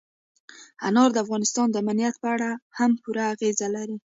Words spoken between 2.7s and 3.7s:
هم پوره اغېز